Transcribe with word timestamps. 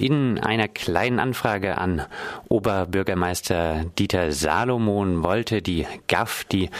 In 0.00 0.38
einer 0.38 0.66
kleinen 0.66 1.18
Anfrage 1.18 1.76
an 1.76 2.06
Oberbürgermeister 2.48 3.84
Dieter 3.98 4.32
Salomon 4.32 5.22
wollte 5.22 5.60
die 5.60 5.86
GAF, 6.08 6.44
die 6.44 6.70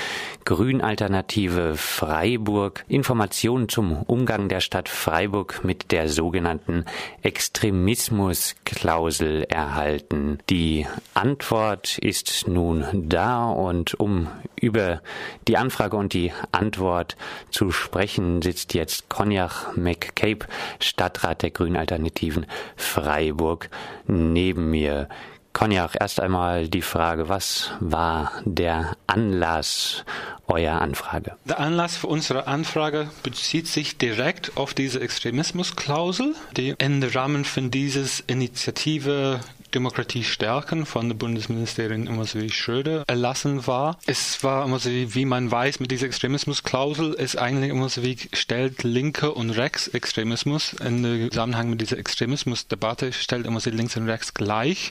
Grünalternative 0.46 1.76
Freiburg, 1.76 2.86
Informationen 2.88 3.68
zum 3.68 4.04
Umgang 4.04 4.48
der 4.48 4.60
Stadt 4.60 4.88
Freiburg 4.88 5.62
mit 5.64 5.92
der 5.92 6.08
sogenannten 6.08 6.86
Extremismusklausel 7.20 9.44
erhalten. 9.44 10.38
Die 10.48 10.86
Antwort 11.12 11.98
ist 11.98 12.48
nun 12.48 12.86
da 12.94 13.50
und 13.50 14.00
um 14.00 14.28
über 14.56 15.02
die 15.46 15.58
Anfrage 15.58 15.98
und 15.98 16.14
die 16.14 16.32
Antwort 16.52 17.18
zu 17.50 17.70
sprechen, 17.70 18.40
sitzt 18.40 18.72
jetzt 18.72 19.10
Cognac 19.10 19.76
McCabe, 19.76 20.46
Stadtrat 20.78 21.42
der 21.42 21.50
Grünalternativen 21.50 22.46
Freiburg, 22.76 23.09
neben 24.06 24.70
mir. 24.70 25.08
Cognac, 25.52 25.96
erst 25.98 26.20
einmal 26.20 26.68
die 26.68 26.82
Frage, 26.82 27.28
was 27.28 27.72
war 27.80 28.32
der 28.44 28.96
Anlass 29.08 30.04
eurer 30.46 30.80
Anfrage? 30.80 31.36
Der 31.44 31.58
Anlass 31.58 31.96
für 31.96 32.06
unsere 32.06 32.46
Anfrage 32.46 33.10
bezieht 33.22 33.66
sich 33.66 33.98
direkt 33.98 34.56
auf 34.56 34.74
diese 34.74 35.00
Extremismusklausel, 35.00 36.34
die 36.56 36.74
im 36.78 37.02
Rahmen 37.02 37.44
von 37.44 37.70
dieser 37.70 38.06
Initiative 38.28 39.40
Demokratie 39.74 40.24
stärken 40.24 40.86
von 40.86 41.08
der 41.08 41.16
Bundesministerin 41.16 42.06
Immersi 42.06 42.50
Schröder 42.50 43.04
erlassen 43.06 43.66
war. 43.66 43.98
Es 44.06 44.42
war 44.42 44.64
immer 44.64 44.78
so, 44.78 44.90
wie 44.90 45.24
man 45.24 45.50
weiß, 45.50 45.80
mit 45.80 45.90
dieser 45.90 46.06
Extremismusklausel 46.06 47.14
ist 47.14 47.36
eigentlich 47.36 47.70
immer 47.70 47.88
so 47.88 48.02
wie 48.02 48.16
stellt 48.32 48.82
linke 48.82 49.32
und 49.32 49.50
rechts 49.50 49.88
Extremismus 49.88 50.74
in 50.74 51.28
Zusammenhang 51.30 51.70
mit 51.70 51.80
dieser 51.80 51.98
Extremismusdebatte 51.98 53.12
stellt 53.12 53.46
immer 53.46 53.60
sie 53.60 53.70
links 53.70 53.96
und 53.96 54.08
rechts 54.08 54.34
gleich 54.34 54.90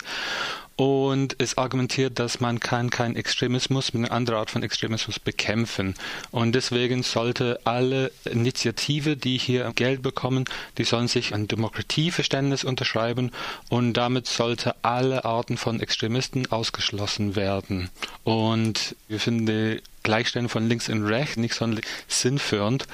und 0.80 1.36
es 1.40 1.58
argumentiert, 1.58 2.20
dass 2.20 2.40
man 2.40 2.62
kann 2.62 2.90
keinen 2.90 3.18
Extremismus 3.18 3.94
mit 3.94 4.06
einer 4.06 4.16
anderen 4.16 4.40
Art 4.40 4.50
von 4.50 4.64
Extremismus 4.64 5.20
bekämpfen. 5.20 5.94
Und 6.32 6.56
deswegen 6.56 7.04
sollte 7.04 7.60
alle 7.66 8.14
Initiative, 8.24 9.18
die 9.18 9.38
hier 9.38 9.70
Geld 9.76 10.02
bekommen, 10.02 10.46
die 10.78 10.86
sollen 10.86 11.10
sich 11.10 11.34
ein 11.34 11.50
Demokratieverständnis 11.50 12.64
unterschreiben 12.64 13.32
und 13.68 13.92
damit 13.96 14.28
sollte 14.28 14.74
alle 14.82 15.26
Arten 15.26 15.58
von 15.58 15.82
Extremisten 15.82 16.50
ausgeschlossen 16.50 17.36
werden. 17.36 17.90
Und 18.24 18.96
wir 19.10 19.20
finden 19.20 19.82
Gleichstellung 20.10 20.50
von 20.50 20.68
links 20.68 20.90
und 20.90 21.06
rechts 21.06 21.38
nicht 21.38 21.54
sonderlich 21.54 21.86
sinnführend. 22.08 22.88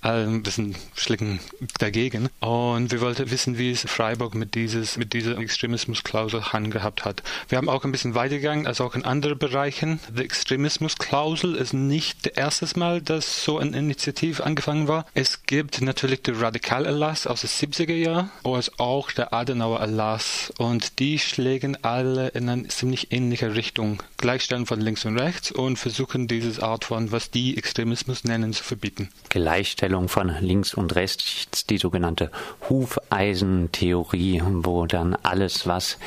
ein 0.00 0.42
bisschen 0.42 0.74
schlicken 0.96 1.38
dagegen. 1.78 2.28
Und 2.40 2.90
wir 2.90 3.00
wollten 3.00 3.30
wissen, 3.30 3.56
wie 3.56 3.70
es 3.70 3.82
Freiburg 3.82 4.34
mit, 4.34 4.56
dieses, 4.56 4.96
mit 4.96 5.12
dieser 5.12 5.38
Extremismusklausel 5.38 6.52
handgehabt 6.52 7.04
hat. 7.04 7.22
Wir 7.48 7.58
haben 7.58 7.68
auch 7.68 7.84
ein 7.84 7.92
bisschen 7.92 8.16
weitergegangen, 8.16 8.66
als 8.66 8.80
auch 8.80 8.96
in 8.96 9.04
anderen 9.04 9.38
Bereichen. 9.38 10.00
Die 10.08 10.22
Extremismusklausel 10.22 11.54
ist 11.54 11.72
nicht 11.72 12.26
das 12.26 12.32
erste 12.32 12.78
Mal, 12.78 13.00
dass 13.00 13.44
so 13.44 13.58
eine 13.58 13.76
Initiative 13.76 14.44
angefangen 14.44 14.88
war. 14.88 15.06
Es 15.14 15.46
gibt 15.46 15.80
natürlich 15.80 16.22
den 16.22 16.34
Radikalerlass 16.34 17.28
aus 17.28 17.42
den 17.42 17.50
70er 17.50 17.94
Jahren, 17.94 18.30
aber 18.42 18.60
auch 18.78 19.12
der 19.12 19.32
Adenauer 19.32 19.78
Erlass. 19.78 20.52
Und 20.58 20.98
die 20.98 21.20
schlägen 21.20 21.76
alle 21.84 22.28
in 22.28 22.48
eine 22.48 22.66
ziemlich 22.68 23.12
ähnliche 23.12 23.54
Richtung. 23.54 24.02
Gleichstellung 24.16 24.66
von 24.66 24.80
links 24.80 25.04
und 25.04 25.18
rechts 25.18 25.52
und 25.52 25.78
versuchen 25.78 26.26
diese 26.26 26.55
diese 26.56 26.66
Art 26.66 26.84
von, 26.86 27.12
was 27.12 27.30
die 27.30 27.56
Extremismus 27.56 28.24
nennen, 28.24 28.52
zu 28.52 28.64
verbieten. 28.64 29.10
Gleichstellung 29.28 30.08
von 30.08 30.34
links 30.40 30.74
und 30.74 30.94
rechts, 30.94 31.66
die 31.68 31.78
sogenannte 31.78 32.30
Hufeisentheorie, 32.68 34.42
wo 34.44 34.86
dann 34.86 35.14
alles, 35.22 35.66
was 35.66 35.98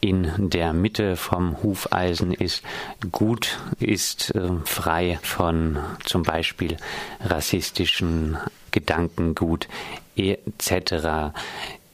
in 0.00 0.50
der 0.50 0.72
Mitte 0.72 1.16
vom 1.16 1.62
Hufeisen 1.62 2.32
ist, 2.32 2.62
gut 3.10 3.58
ist, 3.80 4.34
äh, 4.34 4.50
frei 4.64 5.18
von 5.22 5.78
zum 6.04 6.22
Beispiel 6.22 6.76
rassistischen 7.20 8.36
Gedankengut 8.70 9.66
etc. 10.14 11.32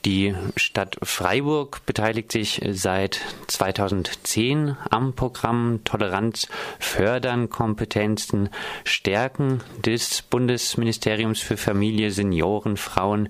Die 0.04 0.34
Stadt 0.56 0.96
Freiburg 1.02 1.86
beteiligt 1.86 2.32
sich 2.32 2.60
seit 2.72 3.20
2010 3.46 4.76
am 4.90 5.12
Programm 5.14 5.80
Toleranz 5.84 6.48
fördern, 6.80 7.50
Kompetenzen 7.50 8.48
stärken 8.82 9.60
des 9.84 10.22
Bundesministeriums 10.22 11.40
für 11.40 11.56
Familie, 11.56 12.10
Senioren, 12.10 12.76
Frauen 12.76 13.28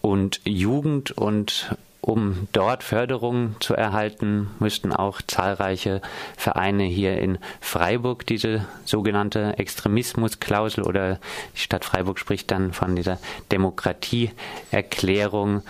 und 0.00 0.40
Jugend. 0.44 1.12
Und 1.12 1.76
um 2.02 2.46
dort 2.52 2.82
Förderung 2.82 3.54
zu 3.60 3.74
erhalten, 3.74 4.50
müssten 4.58 4.92
auch 4.92 5.22
zahlreiche 5.22 6.02
Vereine 6.36 6.82
hier 6.82 7.16
in 7.18 7.38
Freiburg 7.60 8.26
diese 8.26 8.66
sogenannte 8.84 9.56
Extremismusklausel 9.56 10.82
oder 10.82 11.20
die 11.54 11.60
Stadt 11.60 11.84
Freiburg 11.84 12.18
spricht 12.18 12.50
dann 12.50 12.72
von 12.72 12.96
dieser 12.96 13.20
Demokratieerklärung 13.52 15.62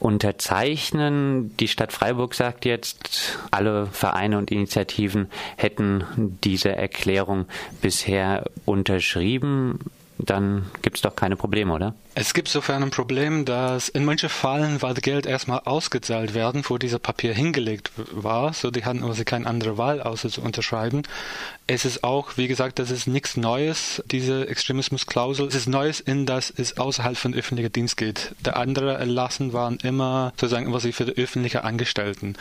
unterzeichnen. 0.00 1.56
Die 1.58 1.68
Stadt 1.68 1.92
Freiburg 1.92 2.34
sagt 2.34 2.64
jetzt, 2.64 3.38
alle 3.52 3.86
Vereine 3.86 4.38
und 4.38 4.50
Initiativen 4.50 5.30
hätten 5.56 6.02
diese 6.42 6.74
Erklärung 6.74 7.46
bisher 7.80 8.46
unterschrieben. 8.64 9.78
Dann 10.18 10.70
gibt 10.82 10.96
es 10.96 11.02
doch 11.02 11.16
keine 11.16 11.36
Probleme, 11.36 11.72
oder? 11.72 11.94
Es 12.16 12.32
gibt 12.32 12.46
sofern 12.46 12.84
ein 12.84 12.90
Problem, 12.90 13.44
dass 13.44 13.88
in 13.88 14.04
manchen 14.04 14.28
Fällen 14.28 14.80
weil 14.82 14.94
Geld 14.94 15.26
erstmal 15.26 15.62
ausgezahlt 15.64 16.32
werden, 16.32 16.62
wo 16.68 16.78
dieser 16.78 17.00
Papier 17.00 17.34
hingelegt 17.34 17.90
war, 18.12 18.54
so 18.54 18.70
die 18.70 18.84
hatten 18.84 19.02
also 19.02 19.24
keine 19.24 19.48
andere 19.48 19.76
Wahl, 19.78 20.00
außer 20.00 20.28
zu 20.28 20.40
unterschreiben. 20.40 21.02
Es 21.66 21.84
ist 21.84 22.04
auch, 22.04 22.36
wie 22.36 22.46
gesagt, 22.46 22.78
das 22.78 22.92
ist 22.92 23.08
nichts 23.08 23.36
Neues, 23.36 24.02
diese 24.12 24.46
Extremismusklausel. 24.48 25.48
Es 25.48 25.56
ist 25.56 25.66
Neues 25.66 25.98
in, 25.98 26.26
dass 26.26 26.50
es 26.50 26.76
außerhalb 26.76 27.16
von 27.16 27.34
öffentlicher 27.34 27.70
Dienst 27.70 27.96
geht. 27.96 28.36
Der 28.44 28.58
andere 28.58 28.94
Erlassen 28.94 29.52
waren 29.52 29.78
immer 29.78 30.32
sozusagen 30.36 30.72
was 30.72 30.84
sie 30.84 30.92
für 30.92 31.06
die 31.06 31.16
öffentliche 31.20 31.64
Angestellten. 31.64 32.36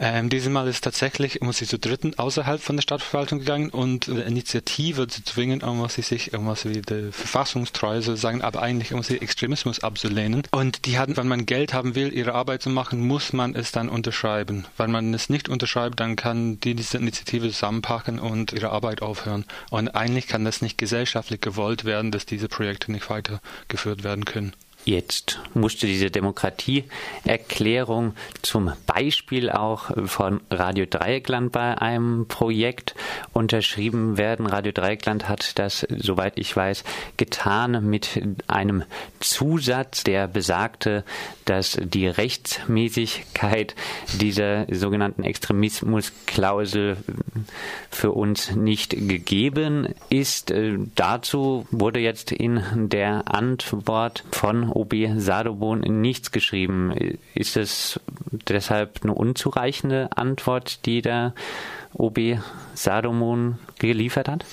Ähm, 0.00 0.30
Mal 0.48 0.66
ist 0.66 0.82
tatsächlich 0.82 1.40
um 1.40 1.52
sie 1.52 1.66
zu 1.66 1.78
dritten 1.78 2.18
außerhalb 2.18 2.60
von 2.60 2.76
der 2.76 2.82
Stadtverwaltung 2.82 3.38
gegangen 3.38 3.70
und 3.70 4.08
eine 4.08 4.22
Initiative 4.22 5.06
zu 5.06 5.22
zwingen, 5.22 5.62
um 5.62 5.86
sie 5.88 6.02
sich 6.02 6.32
irgendwas 6.32 6.64
wie 6.64 6.82
die 6.82 7.11
Verfassungstreue 7.12 8.02
sozusagen, 8.02 8.42
aber 8.42 8.62
eigentlich 8.62 8.92
um 8.92 9.02
sie 9.02 9.20
Extremismus 9.20 9.80
abzulehnen. 9.80 10.42
Und 10.50 10.86
die 10.86 10.98
hatten, 10.98 11.16
wenn 11.16 11.28
man 11.28 11.46
Geld 11.46 11.72
haben 11.72 11.94
will, 11.94 12.12
ihre 12.12 12.34
Arbeit 12.34 12.62
zu 12.62 12.70
machen, 12.70 13.06
muss 13.06 13.32
man 13.32 13.54
es 13.54 13.72
dann 13.72 13.88
unterschreiben. 13.88 14.66
Wenn 14.76 14.90
man 14.90 15.12
es 15.14 15.28
nicht 15.28 15.48
unterschreibt, 15.48 16.00
dann 16.00 16.16
kann 16.16 16.60
die 16.60 16.74
diese 16.74 16.98
Initiative 16.98 17.50
zusammenpacken 17.50 18.18
und 18.18 18.52
ihre 18.52 18.70
Arbeit 18.70 19.02
aufhören. 19.02 19.44
Und 19.70 19.88
eigentlich 19.88 20.26
kann 20.26 20.44
das 20.44 20.62
nicht 20.62 20.78
gesellschaftlich 20.78 21.40
gewollt 21.40 21.84
werden, 21.84 22.10
dass 22.10 22.26
diese 22.26 22.48
Projekte 22.48 22.92
nicht 22.92 23.08
weitergeführt 23.10 24.04
werden 24.04 24.24
können. 24.24 24.52
Jetzt 24.84 25.38
musste 25.54 25.86
diese 25.86 26.10
Demokratieerklärung 26.10 28.14
zum 28.42 28.72
Beispiel 28.86 29.48
auch 29.48 29.92
von 30.06 30.40
Radio 30.50 30.86
Dreieckland 30.90 31.52
bei 31.52 31.78
einem 31.78 32.26
Projekt 32.26 32.96
unterschrieben 33.32 34.18
werden. 34.18 34.46
Radio 34.46 34.72
Dreieckland 34.72 35.28
hat 35.28 35.56
das, 35.60 35.86
soweit 35.88 36.36
ich 36.36 36.56
weiß, 36.56 36.82
getan 37.16 37.88
mit 37.88 38.20
einem 38.48 38.82
Zusatz, 39.20 40.02
der 40.02 40.26
besagte, 40.26 41.04
dass 41.44 41.78
die 41.80 42.08
Rechtsmäßigkeit 42.08 43.76
dieser 44.14 44.66
sogenannten 44.68 45.22
Extremismusklausel 45.22 46.96
für 47.90 48.10
uns 48.10 48.56
nicht 48.56 48.90
gegeben 48.90 49.94
ist. 50.08 50.52
Dazu 50.96 51.68
wurde 51.70 52.00
jetzt 52.00 52.32
in 52.32 52.88
der 52.88 53.32
Antwort 53.32 54.24
von 54.32 54.71
OB 54.72 54.94
Sadobon 55.16 55.80
nichts 55.80 56.32
geschrieben. 56.32 57.18
Ist 57.34 57.56
es 57.56 58.00
deshalb 58.48 59.00
eine 59.02 59.14
unzureichende 59.14 60.10
Antwort, 60.16 60.86
die 60.86 61.02
der 61.02 61.34
OB 61.92 62.38
Sadomon 62.74 63.58
geliefert 63.78 64.28
hat? 64.28 64.44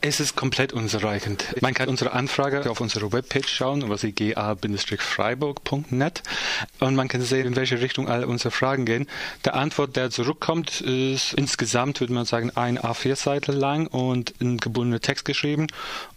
Es 0.00 0.20
ist 0.20 0.36
komplett 0.36 0.72
unzureichend. 0.72 1.60
Man 1.60 1.74
kann 1.74 1.88
unsere 1.88 2.12
Anfrage 2.12 2.70
auf 2.70 2.80
unserer 2.80 3.12
Webpage 3.12 3.48
schauen, 3.48 3.82
über 3.82 3.96
ga-freiburg.net 3.96 6.22
und 6.78 6.94
man 6.94 7.08
kann 7.08 7.20
sehen, 7.20 7.48
in 7.48 7.56
welche 7.56 7.80
Richtung 7.80 8.08
alle 8.08 8.28
unsere 8.28 8.52
Fragen 8.52 8.84
gehen. 8.84 9.08
Der 9.44 9.56
Antwort, 9.56 9.96
der 9.96 10.10
zurückkommt, 10.10 10.82
ist 10.82 11.34
insgesamt, 11.34 11.98
würde 11.98 12.12
man 12.12 12.26
sagen, 12.26 12.52
ein 12.54 12.78
A4-Seite 12.78 13.50
lang 13.50 13.88
und 13.88 14.34
in 14.38 14.58
gebundener 14.58 15.00
Text 15.00 15.24
geschrieben 15.24 15.66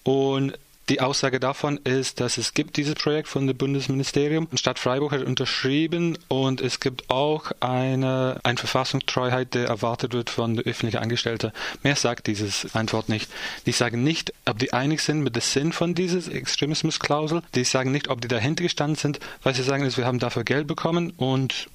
und 0.04 0.54
Die 0.91 0.99
Aussage 0.99 1.39
davon 1.39 1.79
ist, 1.85 2.19
dass 2.19 2.38
es 2.38 2.53
gibt 2.53 2.75
dieses 2.75 2.95
Projekt 2.95 3.29
von 3.29 3.47
dem 3.47 3.55
Bundesministerium. 3.55 4.49
Die 4.51 4.57
Stadt 4.57 4.77
Freiburg 4.77 5.13
hat 5.13 5.23
unterschrieben 5.23 6.17
und 6.27 6.59
es 6.59 6.81
gibt 6.81 7.09
auch 7.09 7.53
eine, 7.61 8.41
eine 8.43 8.57
Verfassungstreuheit, 8.57 9.53
die 9.53 9.59
erwartet 9.59 10.11
wird 10.11 10.29
von 10.29 10.59
öffentlichen 10.59 10.97
Angestellten. 10.97 11.53
Mehr 11.81 11.95
sagt 11.95 12.27
dieses 12.27 12.75
Antwort 12.75 13.07
nicht. 13.07 13.31
Die 13.65 13.71
sagen 13.71 14.03
nicht, 14.03 14.33
ob 14.45 14.59
die 14.59 14.73
einig 14.73 14.99
sind 14.99 15.21
mit 15.21 15.38
dem 15.38 15.41
Sinn 15.41 15.71
von 15.71 15.95
dieser 15.95 16.29
Extremismusklausel. 16.29 17.41
Die 17.55 17.63
sagen 17.63 17.94
nicht, 17.94 18.09
ob 18.09 18.19
die 18.19 18.27
dahinter 18.27 18.63
gestanden 18.63 18.97
sind. 18.97 19.21
Was 19.44 19.55
sie 19.55 19.63
sagen 19.63 19.85
ist, 19.85 19.97
wir 19.97 20.05
haben 20.05 20.19
dafür 20.19 20.44
Geld 20.44 20.67
bekommen 20.67 21.11
und 21.15 21.69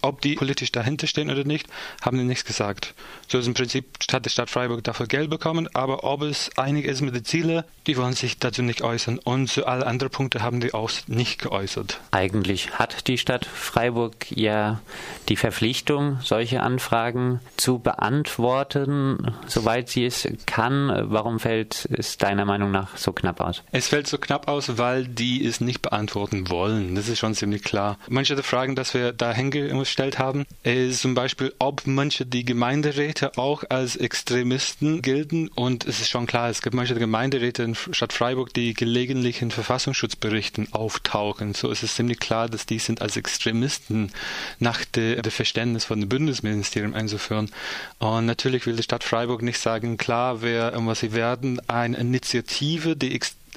ob 0.00 0.20
die 0.20 0.34
politisch 0.34 0.72
dahinter 0.72 1.06
stehen 1.06 1.30
oder 1.30 1.44
nicht, 1.44 1.66
haben 2.00 2.18
die 2.18 2.24
nichts 2.24 2.44
gesagt. 2.44 2.94
So 3.28 3.38
ist 3.38 3.46
im 3.46 3.54
Prinzip 3.54 3.86
hat 4.12 4.24
die 4.24 4.30
Stadt 4.30 4.50
Freiburg 4.50 4.84
dafür 4.84 5.06
Geld 5.06 5.30
bekommen, 5.30 5.68
aber 5.74 6.04
ob 6.04 6.22
es 6.22 6.50
einig 6.56 6.86
ist 6.86 7.00
mit 7.00 7.14
den 7.14 7.24
Zielen, 7.24 7.64
die 7.86 7.96
wollen 7.96 8.12
sich 8.12 8.38
dazu 8.38 8.62
nicht 8.62 8.82
äußern. 8.82 9.18
Und 9.18 9.48
zu 9.48 9.66
alle 9.66 9.86
anderen 9.86 10.10
Punkte 10.10 10.42
haben 10.42 10.60
die 10.60 10.74
auch 10.74 10.90
nicht 11.06 11.40
geäußert. 11.40 12.00
Eigentlich 12.10 12.78
hat 12.78 13.08
die 13.08 13.18
Stadt 13.18 13.46
Freiburg 13.46 14.30
ja 14.30 14.80
die 15.28 15.36
Verpflichtung, 15.36 16.18
solche 16.22 16.62
Anfragen 16.62 17.40
zu 17.56 17.78
beantworten, 17.78 19.34
soweit 19.46 19.88
sie 19.88 20.04
es 20.04 20.28
kann. 20.46 20.90
Warum 21.10 21.40
fällt 21.40 21.88
es 21.92 22.18
deiner 22.18 22.44
Meinung 22.44 22.70
nach 22.70 22.96
so 22.96 23.12
knapp 23.12 23.40
aus? 23.40 23.62
Es 23.72 23.88
fällt 23.88 24.06
so 24.06 24.18
knapp 24.18 24.48
aus, 24.48 24.78
weil 24.78 25.06
die 25.06 25.44
es 25.44 25.60
nicht 25.60 25.82
beantworten 25.82 26.50
wollen. 26.50 26.94
Das 26.94 27.08
ist 27.08 27.18
schon 27.18 27.34
ziemlich 27.34 27.62
klar. 27.62 27.98
Manche 28.08 28.34
der 28.34 28.44
Fragen, 28.44 28.76
dass 28.76 28.94
wir 28.94 29.12
da 29.12 29.32
hingestellt 29.82 30.18
haben, 30.18 30.46
ist 30.62 31.00
zum 31.00 31.14
Beispiel, 31.14 31.52
ob 31.58 31.82
manche 31.86 32.24
die 32.24 32.44
Gemeinderäte 32.44 33.36
auch 33.36 33.64
als 33.68 33.96
Extremisten 33.96 35.02
gelten. 35.02 35.48
Und 35.48 35.84
es 35.86 36.00
ist 36.00 36.10
schon 36.10 36.26
klar, 36.26 36.48
es 36.48 36.62
gibt 36.62 36.74
manche 36.74 36.94
Gemeinderäte 36.94 37.62
in 37.62 37.74
Stadt 37.74 38.12
Freiburg, 38.12 38.54
die 38.54 38.74
gelegentlich 38.74 39.42
in 39.42 39.50
Verfassungsschutzberichten 39.50 40.72
auftauchen. 40.72 41.54
So 41.54 41.70
ist 41.70 41.82
es 41.82 41.96
ziemlich 41.96 42.20
klar, 42.20 42.48
dass 42.48 42.66
die 42.66 42.78
sind 42.78 43.02
als 43.02 43.16
Extremisten 43.16 44.12
nach 44.58 44.84
dem 44.84 45.22
Verständnis 45.24 45.84
von 45.84 46.00
dem 46.00 46.08
Bundesministerium 46.08 46.94
einzuführen. 46.94 47.50
Und 47.98 48.26
natürlich 48.26 48.66
will 48.66 48.76
die 48.76 48.82
Stadt 48.82 49.04
Freiburg 49.04 49.42
nicht 49.42 49.58
sagen, 49.58 49.96
klar, 49.96 50.42
wer, 50.42 50.72
was 50.86 51.00
sie 51.00 51.12
werden, 51.12 51.60
eine 51.68 51.96
Initiative, 51.96 52.96
die 52.96 53.14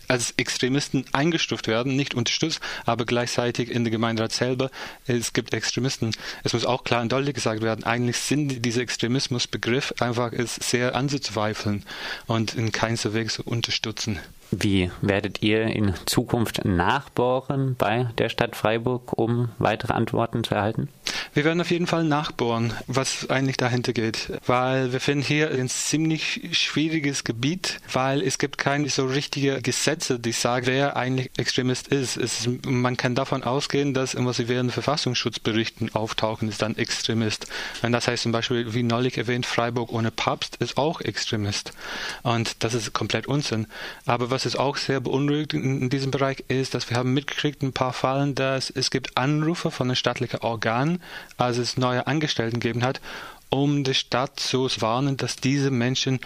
als 0.07 0.33
Extremisten 0.37 1.05
eingestuft 1.11 1.67
werden, 1.67 1.95
nicht 1.95 2.13
unterstützt, 2.13 2.59
aber 2.85 3.05
gleichzeitig 3.05 3.71
in 3.71 3.83
der 3.83 3.91
Gemeinderat 3.91 4.31
selber, 4.31 4.69
es 5.07 5.33
gibt 5.33 5.53
Extremisten. 5.53 6.11
Es 6.43 6.53
muss 6.53 6.65
auch 6.65 6.83
klar 6.83 7.01
und 7.01 7.11
deutlich 7.11 7.35
gesagt 7.35 7.61
werden, 7.61 7.83
eigentlich 7.83 8.17
sind 8.17 8.65
dieser 8.65 8.81
Extremismusbegriff 8.81 9.93
einfach 9.99 10.31
ist 10.31 10.63
sehr 10.63 10.95
anzuzweifeln 10.95 11.83
und 12.27 12.55
in 12.55 12.71
keinster 12.71 13.13
Weg 13.13 13.31
zu 13.31 13.43
unterstützen. 13.43 14.19
Wie 14.51 14.91
werdet 15.01 15.41
ihr 15.41 15.63
in 15.63 15.93
Zukunft 16.05 16.65
nachbohren 16.65 17.75
bei 17.77 18.09
der 18.17 18.29
Stadt 18.29 18.55
Freiburg, 18.55 19.17
um 19.17 19.49
weitere 19.57 19.93
Antworten 19.93 20.43
zu 20.43 20.53
erhalten? 20.53 20.89
Wir 21.35 21.43
werden 21.43 21.59
auf 21.59 21.69
jeden 21.69 21.85
Fall 21.85 22.05
nachbohren, 22.05 22.71
was 22.87 23.29
eigentlich 23.29 23.57
dahinter 23.57 23.91
geht, 23.91 24.31
weil 24.45 24.93
wir 24.93 25.01
finden 25.01 25.21
hier 25.21 25.51
ein 25.51 25.67
ziemlich 25.67 26.39
schwieriges 26.53 27.25
Gebiet, 27.25 27.81
weil 27.91 28.21
es 28.21 28.37
gibt 28.37 28.57
keine 28.57 28.87
so 28.87 29.05
richtige 29.05 29.61
Gesetze, 29.61 30.17
die 30.17 30.31
sagen, 30.31 30.65
wer 30.65 30.95
eigentlich 30.95 31.31
Extremist 31.35 31.89
ist. 31.89 32.15
ist 32.15 32.47
man 32.65 32.95
kann 32.95 33.15
davon 33.15 33.43
ausgehen, 33.43 33.93
dass 33.93 34.15
was 34.17 34.37
sie 34.37 34.47
während 34.47 34.71
Verfassungsschutzberichten 34.71 35.93
auftauchen, 35.93 36.47
ist 36.47 36.61
dann 36.61 36.77
Extremist. 36.77 37.47
Und 37.81 37.91
das 37.91 38.07
heißt 38.07 38.23
zum 38.23 38.31
Beispiel, 38.31 38.73
wie 38.73 38.83
neulich 38.83 39.17
erwähnt, 39.17 39.45
Freiburg 39.45 39.91
ohne 39.91 40.11
Papst 40.11 40.55
ist 40.61 40.77
auch 40.77 41.01
Extremist. 41.01 41.73
Und 42.23 42.63
das 42.63 42.73
ist 42.73 42.93
komplett 42.93 43.27
Unsinn. 43.27 43.67
Aber 44.05 44.31
was 44.31 44.45
es 44.45 44.55
auch 44.55 44.77
sehr 44.77 45.01
beunruhigt 45.01 45.53
in, 45.53 45.81
in 45.81 45.89
diesem 45.89 46.11
Bereich 46.11 46.45
ist, 46.47 46.73
dass 46.75 46.89
wir 46.89 46.95
haben 46.95 47.13
mitgekriegt 47.13 47.61
ein 47.61 47.73
paar 47.73 47.91
Fallen, 47.91 48.35
dass 48.35 48.69
es 48.69 48.89
gibt 48.89 49.17
Anrufe 49.17 49.69
von 49.69 49.89
den 49.89 49.97
staatlichen 49.97 50.39
Organen, 50.39 51.01
als 51.37 51.57
es 51.57 51.77
neue 51.77 52.07
Angestellten 52.07 52.59
gegeben 52.59 52.83
hat, 52.83 53.01
um 53.49 53.83
die 53.83 53.93
Stadt 53.93 54.39
zu 54.39 54.69
warnen, 54.79 55.17
dass 55.17 55.35
diese 55.35 55.71
Menschen 55.71 56.19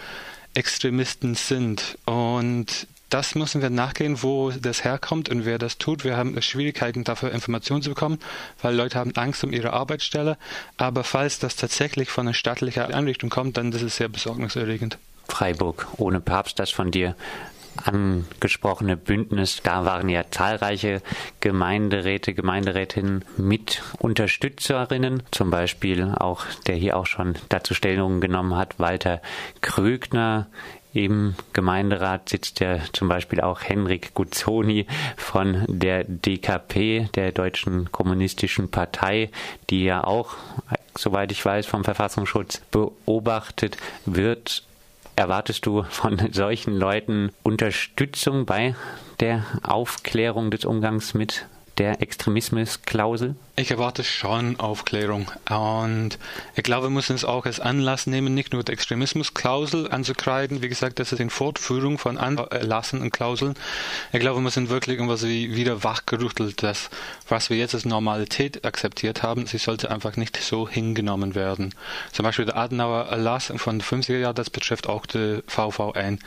Extremisten 0.54 1.34
sind. 1.34 1.96
Und 2.06 2.86
das 3.10 3.34
müssen 3.34 3.60
wir 3.60 3.70
nachgehen, 3.70 4.22
wo 4.22 4.50
das 4.50 4.84
herkommt 4.84 5.28
und 5.28 5.44
wer 5.44 5.58
das 5.58 5.78
tut. 5.78 6.04
Wir 6.04 6.16
haben 6.16 6.40
Schwierigkeiten 6.40 7.04
dafür, 7.04 7.32
Informationen 7.32 7.82
zu 7.82 7.90
bekommen, 7.90 8.18
weil 8.62 8.74
Leute 8.74 8.98
haben 8.98 9.14
Angst 9.16 9.42
um 9.44 9.52
ihre 9.52 9.72
Arbeitsstelle. 9.72 10.38
Aber 10.76 11.04
falls 11.04 11.38
das 11.40 11.56
tatsächlich 11.56 12.08
von 12.08 12.26
einer 12.26 12.34
staatlichen 12.34 12.82
Einrichtung 12.82 13.28
kommt, 13.28 13.56
dann 13.56 13.72
ist 13.72 13.82
es 13.82 13.96
sehr 13.96 14.08
besorgniserregend. 14.08 14.98
Freiburg 15.28 15.88
ohne 15.96 16.20
Papst, 16.20 16.58
das 16.58 16.70
von 16.70 16.90
dir 16.90 17.16
angesprochene 17.84 18.96
Bündnis, 18.96 19.60
da 19.62 19.84
waren 19.84 20.08
ja 20.08 20.24
zahlreiche 20.30 21.02
Gemeinderäte, 21.40 22.34
Gemeinderätinnen 22.34 23.24
mit 23.36 23.82
Unterstützerinnen, 23.98 25.22
zum 25.30 25.50
Beispiel 25.50 26.14
auch, 26.18 26.44
der 26.66 26.76
hier 26.76 26.96
auch 26.96 27.06
schon 27.06 27.34
dazu 27.48 27.74
Stellung 27.74 28.20
genommen 28.20 28.56
hat, 28.56 28.78
Walter 28.78 29.20
Krögner, 29.60 30.46
im 30.92 31.34
Gemeinderat 31.52 32.28
sitzt 32.28 32.58
ja 32.60 32.78
zum 32.92 33.08
Beispiel 33.08 33.40
auch 33.40 33.62
Henrik 33.62 34.12
Guzzoni 34.14 34.86
von 35.16 35.64
der 35.68 36.04
DKP, 36.04 37.08
der 37.14 37.30
Deutschen 37.32 37.92
Kommunistischen 37.92 38.70
Partei, 38.70 39.30
die 39.70 39.84
ja 39.84 40.02
auch, 40.02 40.34
soweit 40.96 41.30
ich 41.30 41.44
weiß, 41.44 41.66
vom 41.66 41.84
Verfassungsschutz 41.84 42.60
beobachtet 42.72 43.76
wird. 44.04 44.64
Erwartest 45.16 45.66
du 45.66 45.82
von 45.84 46.18
solchen 46.32 46.74
Leuten 46.74 47.30
Unterstützung 47.42 48.46
bei 48.46 48.74
der 49.20 49.44
Aufklärung 49.62 50.50
des 50.50 50.64
Umgangs 50.64 51.14
mit 51.14 51.46
der 51.80 52.02
Extremismusklausel? 52.02 53.36
Ich 53.56 53.70
erwarte 53.70 54.04
schon 54.04 54.60
Aufklärung. 54.60 55.30
Und 55.48 56.18
ich 56.54 56.62
glaube, 56.62 56.86
wir 56.86 56.90
müssen 56.90 57.16
es 57.16 57.24
auch 57.24 57.46
als 57.46 57.58
Anlass 57.58 58.06
nehmen, 58.06 58.34
nicht 58.34 58.52
nur 58.52 58.62
die 58.62 58.72
Extremismusklausel 58.72 59.90
anzukreiden. 59.90 60.60
Wie 60.60 60.68
gesagt, 60.68 60.98
das 60.98 61.12
ist 61.12 61.20
in 61.20 61.30
Fortführung 61.30 61.96
von 61.96 62.18
Erlassen 62.18 63.00
und 63.00 63.12
Klauseln. 63.12 63.54
Ich 64.12 64.20
glaube, 64.20 64.36
wir 64.36 64.42
müssen 64.42 64.68
wirklich 64.68 64.96
irgendwas 64.96 65.22
wie 65.22 65.56
wieder 65.56 65.82
wachgerüttelt, 65.82 66.62
das, 66.62 66.90
was 67.30 67.48
wir 67.48 67.56
jetzt 67.56 67.74
als 67.74 67.86
Normalität 67.86 68.62
akzeptiert 68.66 69.22
haben, 69.22 69.46
sie 69.46 69.56
sollte 69.56 69.90
einfach 69.90 70.16
nicht 70.16 70.36
so 70.36 70.68
hingenommen 70.68 71.34
werden. 71.34 71.74
Zum 72.12 72.24
Beispiel 72.24 72.44
der 72.44 72.58
Adenauer 72.58 73.06
Erlass 73.06 73.52
von 73.56 73.78
den 73.78 73.82
50er 73.82 74.18
Jahren, 74.18 74.34
das 74.34 74.50
betrifft 74.50 74.86
auch 74.86 75.06
die 75.06 75.42
VVN. 75.46 76.18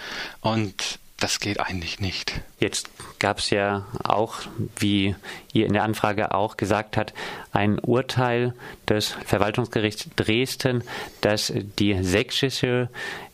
Und 0.42 0.98
das 1.24 1.40
geht 1.40 1.62
eigentlich 1.62 2.02
nicht. 2.02 2.42
Jetzt 2.60 2.90
gab 3.20 3.40
es 3.40 3.50
ja 3.50 3.86
auch, 4.04 4.42
wie 4.76 5.16
ihr 5.54 5.66
in 5.66 5.72
der 5.72 5.84
Anfrage 5.84 6.34
auch 6.34 6.58
gesagt 6.58 6.98
habt, 6.98 7.14
ein 7.54 7.80
Urteil 7.80 8.54
des 8.90 9.16
Verwaltungsgerichts 9.26 10.10
Dresden, 10.18 10.84
das 11.22 11.54
die 11.80 12.04
sächsische 12.04 12.90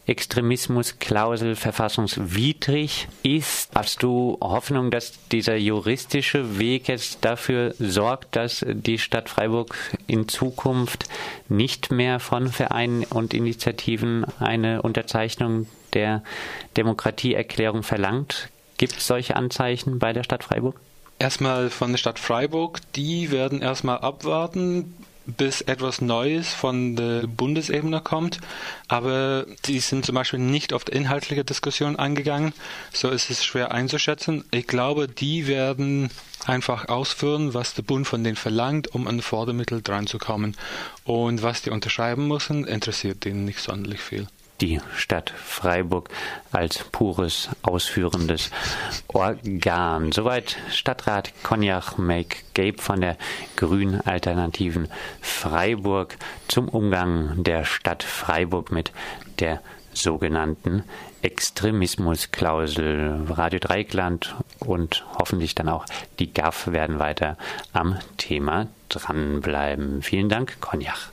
Extremismusklausel 0.06 1.56
verfassungswidrig 1.56 3.08
ist. 3.24 3.72
Hast 3.74 4.04
du 4.04 4.38
Hoffnung, 4.40 4.92
dass 4.92 5.14
dieser 5.30 5.56
juristische 5.56 6.60
Weg 6.60 6.90
jetzt 6.90 7.26
dafür 7.26 7.74
sorgt, 7.80 8.36
dass 8.36 8.64
die 8.68 9.00
Stadt 9.00 9.30
Freiburg 9.30 9.76
in 10.06 10.28
Zukunft 10.28 11.06
nicht 11.48 11.92
mehr 11.92 12.20
von 12.20 12.50
Vereinen 12.50 13.04
und 13.06 13.34
Initiativen 13.34 14.26
eine 14.40 14.84
Unterzeichnung 14.84 15.66
der 15.94 16.24
Demokratieerklärung 16.78 17.84
verlangt. 17.84 18.50
Gibt 18.78 18.98
es 18.98 19.08
solche 19.08 19.36
Anzeichen 19.36 20.00
bei 20.00 20.14
der 20.14 20.24
Stadt 20.24 20.44
Freiburg? 20.44 20.80
Erstmal 21.20 21.70
von 21.70 21.92
der 21.92 21.98
Stadt 21.98 22.18
Freiburg, 22.18 22.80
die 22.96 23.30
werden 23.30 23.62
erstmal 23.62 23.98
abwarten, 23.98 24.96
bis 25.38 25.62
etwas 25.62 26.02
Neues 26.02 26.54
von 26.54 26.96
der 26.96 27.28
Bundesebene 27.28 28.02
kommt. 28.02 28.40
Aber 28.88 29.46
die 29.66 29.80
sind 29.80 30.06
zum 30.06 30.16
Beispiel 30.16 30.40
nicht 30.40 30.74
auf 30.74 30.86
die 30.86 30.94
inhaltliche 30.94 31.44
Diskussion 31.44 31.98
eingegangen. 31.98 32.54
So 32.94 33.10
ist 33.10 33.30
es 33.30 33.44
schwer 33.44 33.72
einzuschätzen. 33.72 34.46
Ich 34.52 34.68
glaube, 34.68 35.08
die 35.08 35.48
werden 35.48 36.10
einfach 36.46 36.88
ausführen, 36.88 37.54
was 37.54 37.74
der 37.74 37.84
Bund 37.84 38.08
von 38.08 38.24
denen 38.24 38.38
verlangt, 38.38 38.94
um 38.96 39.08
an 39.08 39.22
Fördermittel 39.22 39.82
dran 39.82 40.08
zu 40.08 40.18
kommen. 40.18 40.56
Und 41.04 41.44
was 41.44 41.62
die 41.62 41.70
unterschreiben 41.70 42.28
müssen, 42.28 42.66
interessiert 42.66 43.26
denen 43.26 43.46
nicht 43.46 43.60
sonderlich 43.60 44.00
viel 44.00 44.28
die 44.62 44.82
Stadt 44.96 45.30
Freiburg 45.30 46.10
als 46.52 46.84
pures 46.92 47.50
ausführendes 47.62 48.50
Organ. 49.08 50.12
Soweit 50.12 50.58
Stadtrat 50.72 51.32
Make 51.98 52.38
Gabe 52.54 52.82
von 52.82 53.02
der 53.02 53.18
Grünen 53.56 54.02
Alternativen 54.02 54.90
Freiburg 55.22 56.18
zum 56.48 56.70
Umgang 56.70 57.44
der 57.44 57.66
Stadt 57.66 58.04
Freiburg 58.04 58.72
mit 58.72 58.92
der 59.40 59.62
sogenannten 59.94 60.84
Extremismusklausel. 61.22 63.26
Radio 63.30 63.60
Dreikland 63.60 64.36
und 64.60 65.06
hoffentlich 65.18 65.56
dann 65.56 65.70
auch 65.70 65.86
die 66.20 66.32
GAF 66.32 66.68
werden 66.68 67.00
weiter 67.00 67.38
am 67.74 67.98
Thema 68.18 68.68
dranbleiben. 68.90 70.02
Vielen 70.02 70.30
Dank, 70.30 70.60
Cognac. 70.62 71.12